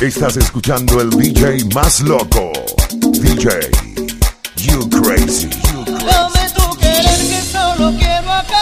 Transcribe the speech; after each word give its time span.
Estás 0.00 0.36
escuchando 0.36 1.00
el 1.00 1.10
DJ 1.10 1.64
más 1.74 2.00
loco. 2.02 2.52
DJ, 3.20 3.48
you 4.54 4.88
crazy. 4.88 5.48
You 5.48 5.84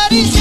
crazy. 0.08 0.35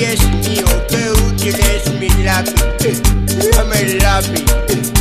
pies 0.00 0.20
y 0.48 0.60
otro 0.62 1.36
tienes 1.36 1.92
mi 1.98 2.08
lápiz. 2.24 3.02
Dame 3.52 3.80
el 3.80 3.98
lápiz, 3.98 4.44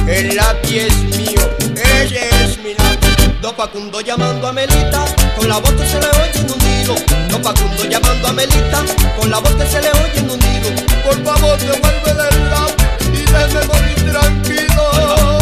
el 0.08 0.36
lápiz 0.36 0.76
es 0.76 0.96
mío, 1.18 1.40
ese 2.02 2.28
es 2.44 2.58
mi 2.58 2.74
lápiz. 2.74 3.16
Don 3.42 3.56
Facundo 3.56 4.02
llamando 4.02 4.48
a 4.48 4.52
Melita, 4.52 5.06
con 5.38 5.48
la 5.48 5.58
voz 5.60 5.72
que 5.72 5.88
se 5.88 6.00
le 6.02 6.08
oye 6.08 6.40
en 6.42 6.52
un 6.52 6.60
nido. 6.68 6.96
Don 7.30 7.42
Facundo 7.42 7.86
llamando 7.86 8.28
a 8.28 8.34
Melita, 8.34 8.84
con 9.18 9.30
la 9.30 9.40
voz 9.40 9.56
que 9.56 9.68
se 9.68 9.82
le 9.82 9.90
oye 9.90 10.20
en 10.20 10.30
un 10.32 10.40
nido. 10.40 10.70
Por 11.06 11.24
favor, 11.24 11.58
devuelve 11.60 12.12
el 12.12 12.50
lápiz 12.50 12.90
y 13.14 13.26
déjame 13.26 13.66
morir 13.68 14.12
tranquilo. 14.12 14.84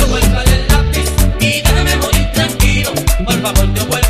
Por 0.08 0.20
el 0.20 0.68
lápiz 0.68 1.10
y 1.40 1.62
déjame 1.62 1.96
morir 1.96 2.32
tranquilo. 2.32 2.92
Por 3.26 4.07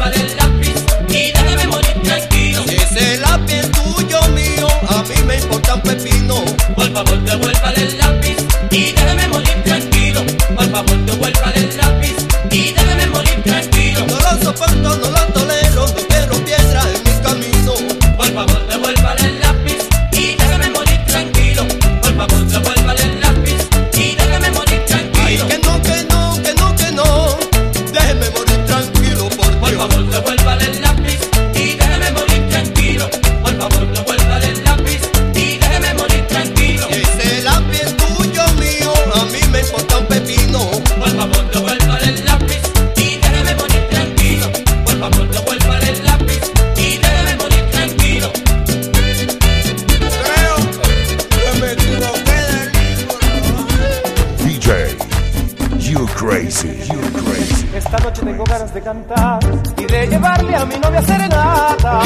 tengo 58.27 58.43
ganas 58.43 58.73
de 58.73 58.81
cantar 58.81 59.39
y 59.77 59.85
de 59.85 60.07
llevarle 60.07 60.55
a 60.55 60.65
mi 60.65 60.75
novia 60.75 61.01
serenata. 61.01 61.99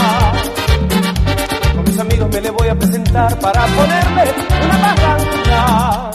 Con 1.75 1.83
mis 1.83 1.99
amigos 1.99 2.29
me 2.31 2.41
le 2.41 2.49
voy 2.51 2.67
a 2.67 2.75
presentar 2.75 3.39
para 3.39 3.65
ponerle 3.65 4.33
una 4.63 4.95
palanca. 4.95 6.10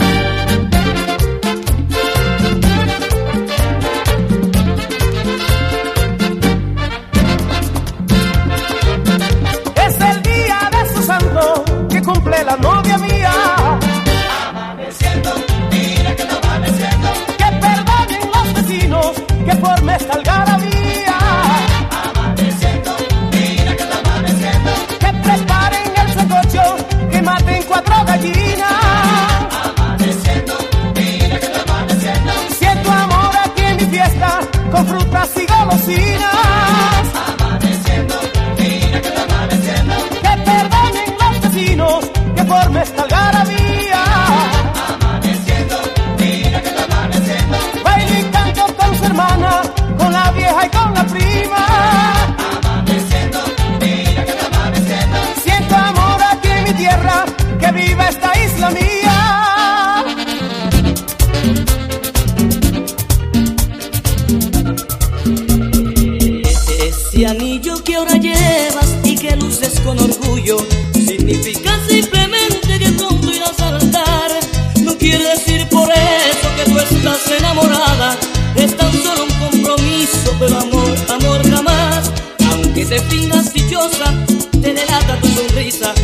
Te 82.88 83.00
fingas 83.00 83.52
dichosa, 83.52 84.14
te 84.62 84.72
delata 84.72 85.18
tu 85.20 85.28
sonrisa 85.28 85.95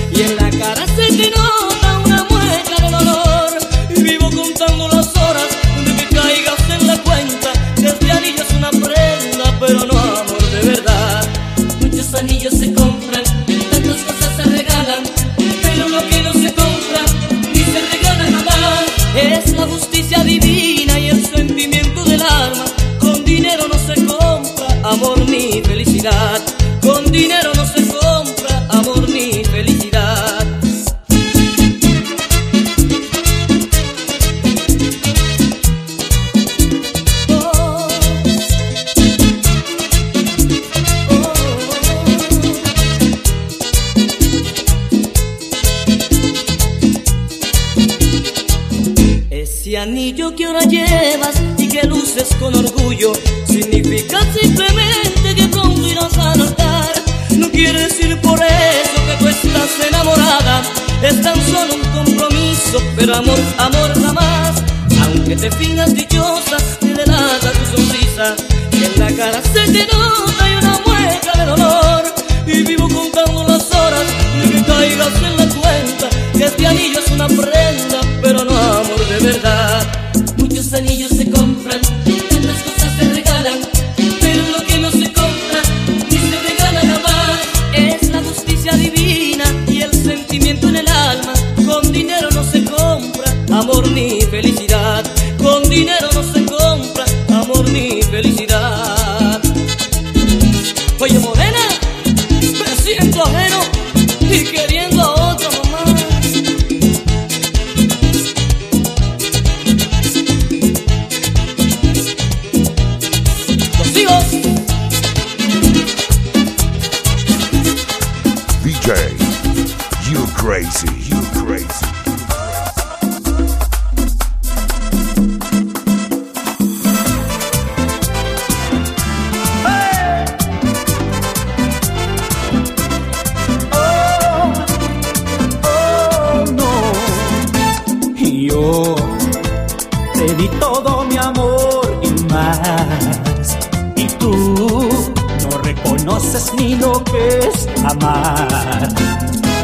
anillo 49.83 50.33
que 50.37 50.45
ahora 50.45 50.61
llevas 50.61 51.35
y 51.59 51.67
que 51.67 51.83
luces 51.89 52.29
con 52.39 52.55
orgullo 52.55 53.13
significa 53.49 54.21
simplemente 54.33 55.35
que 55.35 55.49
pronto 55.49 55.85
irás 55.89 56.17
a 56.19 56.37
notar. 56.37 56.93
No 57.37 57.51
quiere 57.51 57.81
decir 57.83 58.17
por 58.21 58.39
eso 58.41 58.99
que 59.07 59.17
tú 59.19 59.29
estás 59.29 59.71
enamorada, 59.89 60.63
es 61.03 61.21
tan 61.21 61.35
solo 61.47 61.75
un 61.75 61.83
compromiso, 61.99 62.81
pero 62.95 63.17
amor, 63.17 63.39
amor 63.59 63.91
jamás. 64.01 64.63
Aunque 65.03 65.35
te 65.35 65.51
fingas 65.51 65.93
dichosa, 65.95 66.59
te 66.79 66.95
delata 66.95 67.51
tu 67.51 67.77
sonrisa 67.77 68.37
y 68.73 68.85
en 68.85 69.01
la 69.01 69.11
cara 69.17 69.43
se 69.43 69.73
te 69.73 69.85
nota 69.93 70.49
y 70.49 70.55
una 70.63 70.81
mueca 70.87 71.33
de 71.39 71.45
dolor. 71.45 72.05
Y 72.47 72.63
vivo 72.63 72.89
contando 72.89 73.45
las 73.49 73.69
horas 73.73 74.07
de 74.39 74.49
que 74.49 74.63
caigas 74.63 75.15
en 75.17 75.37
la 75.37 75.55
cuenta 75.55 76.09
que 76.39 76.45
este 76.45 76.67
anillo 76.69 77.01
es 77.01 77.11
una 77.11 77.27
prenda, 77.27 78.01
pero 78.23 78.45
no 78.45 78.72
de 79.13 79.19
verdad. 79.19 80.02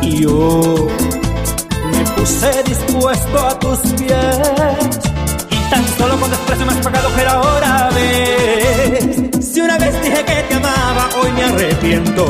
Y 0.02 0.22
yo 0.22 0.88
me 1.92 2.04
puse 2.16 2.62
dispuesto 2.64 3.46
a 3.46 3.58
tus 3.58 3.78
pies. 3.98 4.98
Y 5.50 5.70
tan 5.70 5.84
solo 5.98 6.18
con 6.20 6.30
desprecio 6.30 6.66
me 6.66 6.72
has 6.72 6.78
pagado, 6.78 7.08
pero 7.16 7.30
ahora 7.30 7.90
ves. 7.94 9.44
Si 9.52 9.60
una 9.60 9.76
vez 9.78 10.00
dije 10.02 10.24
que 10.24 10.42
te 10.48 10.54
amaba, 10.54 11.08
hoy 11.20 11.32
me 11.32 11.44
arrepiento. 11.44 12.24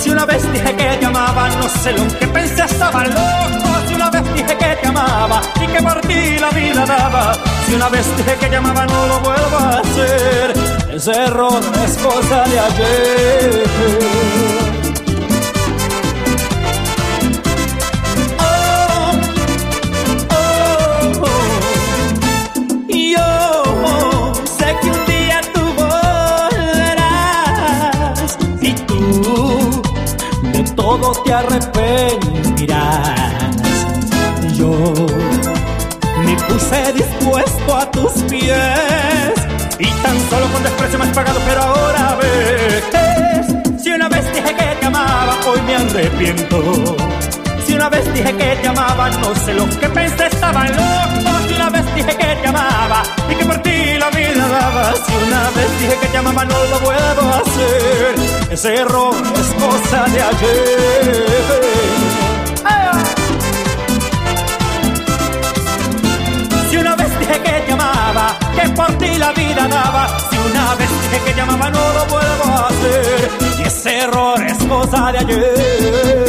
Si 0.00 0.10
una 0.10 0.26
vez 0.26 0.42
dije 0.52 0.76
que 0.76 0.96
te 1.00 1.06
amaba, 1.06 1.48
no 1.50 1.68
sé 1.68 1.92
lo 1.92 2.06
que 2.18 2.26
pensé, 2.26 2.64
estaba 2.64 3.04
loco. 3.04 3.68
Si 3.88 3.94
una 3.94 4.10
vez 4.10 4.22
dije 4.34 4.56
que 4.56 4.76
te 4.80 4.88
amaba 4.88 5.40
y 5.62 5.66
que 5.66 5.82
por 5.82 6.00
ti 6.02 6.38
la 6.38 6.50
vida 6.50 6.84
daba. 6.86 7.32
Si 7.66 7.74
una 7.74 7.88
vez 7.88 8.06
dije 8.16 8.36
que 8.40 8.46
te 8.46 8.56
amaba, 8.56 8.86
no 8.86 9.06
lo 9.06 9.20
vuelvo 9.20 9.56
a 9.56 9.80
hacer. 9.80 10.52
Ese 10.94 11.12
error 11.12 11.62
es 11.84 11.96
cosa 11.98 12.44
de 12.44 12.58
ayer. 12.60 13.37
Todo 31.12 31.22
te 31.22 31.32
arrepentirás. 31.32 33.20
Yo 34.54 34.70
me 36.24 36.36
puse 36.36 36.92
dispuesto 36.92 37.76
a 37.76 37.90
tus 37.90 38.12
pies 38.24 39.32
y 39.78 39.86
tan 40.02 40.30
solo 40.30 40.46
con 40.52 40.62
desprecio 40.62 40.98
me 40.98 41.04
has 41.06 41.14
pagado, 41.14 41.40
pero 41.46 41.62
ahora 41.62 42.18
ves. 42.20 42.84
Si 43.82 43.90
una 43.90 44.08
vez 44.08 44.24
dije 44.34 44.54
que 44.54 44.76
te 44.80 44.86
amaba, 44.86 45.36
hoy 45.46 45.60
me 45.62 45.76
arrepiento. 45.76 46.96
Si 47.66 47.74
una 47.74 47.88
vez 47.88 48.12
dije 48.12 48.34
que 48.36 48.56
te 48.56 48.68
amaba, 48.68 49.10
no 49.10 49.34
sé 49.34 49.54
lo 49.54 49.68
que 49.80 49.88
pensé, 49.88 50.26
estaba 50.26 50.68
loco. 50.68 51.37
Una 51.68 51.80
vez 51.82 51.94
dije 51.94 52.16
que 52.16 52.34
te 52.40 52.48
amaba 52.48 53.02
y 53.30 53.34
que 53.34 53.44
por 53.44 53.58
ti 53.58 53.98
la 53.98 54.08
vida 54.08 54.48
daba. 54.48 54.94
Si 54.94 55.12
una 55.26 55.50
vez 55.50 55.80
dije 55.80 55.98
que 56.00 56.06
te 56.06 56.16
amaba, 56.16 56.42
no 56.46 56.64
lo 56.64 56.80
vuelvo 56.80 57.22
a 57.30 57.38
hacer. 57.40 58.14
Ese 58.50 58.74
error 58.74 59.14
es 59.38 59.48
cosa 59.62 60.04
de 60.04 60.22
ayer. 60.22 61.26
Si 66.70 66.76
una 66.78 66.96
vez 66.96 67.18
dije 67.18 67.38
que 67.42 67.60
te 67.66 67.72
amaba, 67.72 68.38
que 68.56 68.68
por 68.70 68.90
ti 68.96 69.18
la 69.18 69.32
vida 69.32 69.68
daba. 69.68 70.18
Si 70.30 70.38
una 70.38 70.74
vez 70.76 70.88
dije 71.02 71.24
que 71.26 71.32
te 71.34 71.40
amaba, 71.42 71.68
no 71.68 71.92
lo 71.92 72.06
vuelvo 72.06 72.44
a 72.44 72.68
hacer. 72.68 73.30
Y 73.58 73.62
ese 73.64 73.98
error 74.04 74.42
es 74.42 74.64
cosa 74.64 75.12
de 75.12 75.18
ayer. 75.18 76.27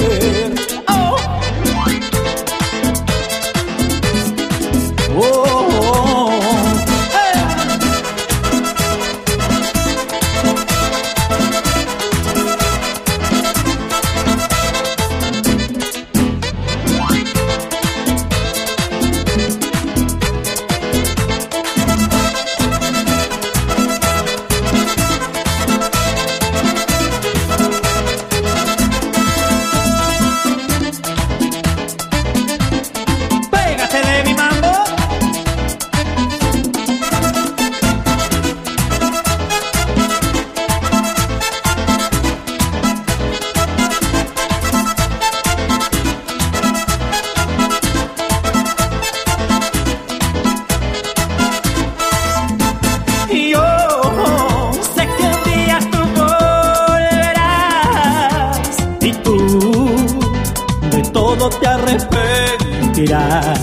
Arrepentirás. 61.89 63.59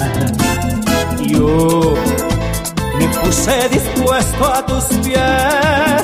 Yo 1.21 1.95
me 2.99 3.09
puse 3.09 3.69
dispuesto 3.69 4.53
a 4.53 4.67
tus 4.67 4.85
pies 5.05 6.03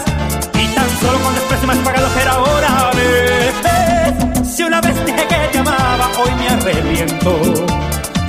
y 0.55 0.67
tan 0.75 0.91
solo 1.01 1.19
con 1.23 1.35
desprecio 1.35 1.67
me 1.67 1.73
has 1.73 1.79
pagado 1.81 2.15
que 2.15 2.21
era 2.21 2.39
hora. 2.39 2.91
¿Ves? 2.95 4.55
Si 4.57 4.63
una 4.63 4.81
vez 4.81 4.95
dije 5.05 5.27
que 5.27 5.49
te 5.53 5.59
amaba, 5.59 6.11
hoy 6.19 6.31
me 6.39 6.49
arrepiento. 6.49 7.67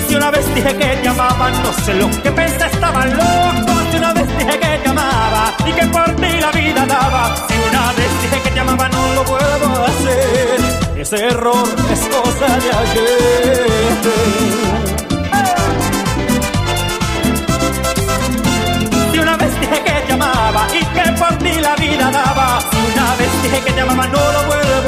Si 0.07 0.15
una 0.15 0.31
vez 0.31 0.55
dije 0.55 0.75
que 0.75 0.85
te 1.01 1.07
amaba, 1.07 1.49
no 1.49 1.73
sé 1.83 1.93
lo 1.95 2.09
que 2.21 2.31
pensé, 2.31 2.65
estaba 2.65 3.05
loco. 3.05 3.73
Si 3.91 3.97
una 3.97 4.13
vez 4.13 4.27
dije 4.37 4.59
que 4.59 4.77
te 4.83 4.89
amaba 4.89 5.53
y 5.65 5.71
que 5.71 5.85
por 5.87 6.15
ti 6.15 6.39
la 6.39 6.51
vida 6.51 6.85
daba. 6.85 7.35
Si 7.47 7.55
una 7.69 7.93
vez 7.93 8.21
dije 8.21 8.41
que 8.43 8.49
te 8.51 8.59
amaba, 8.59 8.89
no 8.89 9.13
lo 9.15 9.23
vuelvo 9.25 9.83
a 9.83 9.85
hacer. 9.87 10.82
Ese 11.03 11.17
error 11.17 11.67
es 11.91 11.99
cosa 11.99 12.47
de 12.63 12.69
ayer. 12.81 13.67
Si 19.11 19.19
una 19.19 19.35
vez 19.35 19.59
dije 19.59 19.83
que 19.83 19.91
te 20.07 20.13
amaba 20.13 20.65
y 20.73 20.79
que 20.95 21.11
por 21.19 21.37
ti 21.39 21.59
la 21.59 21.75
vida 21.75 22.09
daba. 22.09 22.61
Si 22.71 22.77
una 22.93 23.15
vez 23.17 23.43
dije 23.43 23.59
que 23.65 23.73
te 23.73 23.81
amaba, 23.81 24.07
no 24.07 24.31
lo 24.31 24.43
vuelvo 24.43 24.82